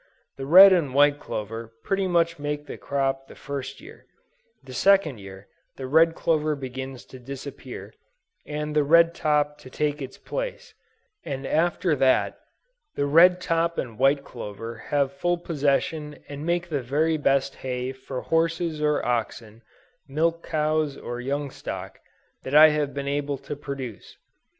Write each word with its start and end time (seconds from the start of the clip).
The 0.35 0.47
red 0.47 0.73
and 0.73 0.95
white 0.95 1.19
clover 1.19 1.73
pretty 1.83 2.07
much 2.07 2.39
make 2.39 2.65
the 2.65 2.75
crop 2.75 3.27
the 3.27 3.35
first 3.35 3.79
year; 3.79 4.07
the 4.63 4.73
second 4.73 5.19
year, 5.19 5.47
the 5.77 5.85
red 5.85 6.15
clover 6.15 6.55
begins 6.55 7.05
to 7.05 7.19
disappear, 7.19 7.93
and 8.43 8.75
the 8.75 8.83
red 8.83 9.13
top 9.13 9.59
to 9.59 9.69
take 9.69 10.01
its 10.01 10.17
place; 10.17 10.73
and 11.23 11.45
after 11.45 11.95
that, 11.97 12.39
the 12.95 13.05
red 13.05 13.39
top 13.39 13.77
and 13.77 13.99
white 13.99 14.23
clover 14.23 14.77
have 14.89 15.13
full 15.13 15.37
possession 15.37 16.17
and 16.27 16.47
make 16.47 16.69
the 16.69 16.81
very 16.81 17.15
best 17.17 17.57
hay 17.57 17.91
for 17.91 18.21
horses 18.21 18.81
or 18.81 19.05
oxen, 19.05 19.61
milch 20.07 20.41
cows 20.41 20.97
or 20.97 21.21
young 21.21 21.51
stock, 21.51 21.99
that 22.41 22.55
I 22.55 22.69
have 22.69 22.95
been 22.95 23.07
able 23.07 23.37
to 23.37 23.55
produce. 23.55 24.17